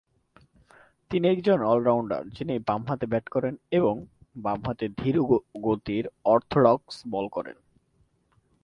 [1.11, 3.95] তিনি একজন অলরাউন্ডার যিনি বামহাতে ব্যাট করেন এবং
[4.35, 5.15] বাম হাতের ধীর
[5.63, 7.57] গতির অর্থোডক্স বোল করেন।